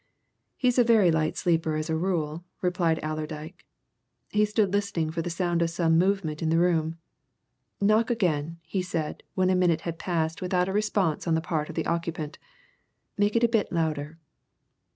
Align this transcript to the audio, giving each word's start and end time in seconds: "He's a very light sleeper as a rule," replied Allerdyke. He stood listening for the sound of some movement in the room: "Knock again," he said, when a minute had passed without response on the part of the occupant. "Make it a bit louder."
"He's 0.57 0.79
a 0.79 0.83
very 0.83 1.11
light 1.11 1.37
sleeper 1.37 1.75
as 1.75 1.87
a 1.87 1.95
rule," 1.95 2.43
replied 2.63 2.97
Allerdyke. 3.03 3.67
He 4.31 4.45
stood 4.45 4.73
listening 4.73 5.11
for 5.11 5.21
the 5.21 5.29
sound 5.29 5.61
of 5.61 5.69
some 5.69 5.99
movement 5.99 6.41
in 6.41 6.49
the 6.49 6.57
room: 6.57 6.97
"Knock 7.79 8.09
again," 8.09 8.57
he 8.63 8.81
said, 8.81 9.21
when 9.35 9.51
a 9.51 9.55
minute 9.55 9.81
had 9.81 9.99
passed 9.99 10.41
without 10.41 10.67
response 10.73 11.27
on 11.27 11.35
the 11.35 11.39
part 11.39 11.69
of 11.69 11.75
the 11.75 11.85
occupant. 11.85 12.39
"Make 13.15 13.35
it 13.35 13.43
a 13.43 13.47
bit 13.47 13.71
louder." 13.71 14.17